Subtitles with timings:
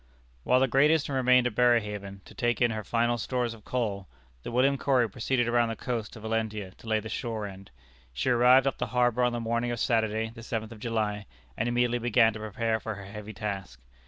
[0.43, 4.07] ]While the Great Eastern remained at Berehaven, to take in her final stores of coal,
[4.41, 7.69] the William Corry proceeded around the coast to Valentia to lay the shore end.
[8.11, 11.69] She arrived off the harbor on the morning of Saturday, the seventh of July, and
[11.69, 13.79] immediately began to prepare for her heavy task.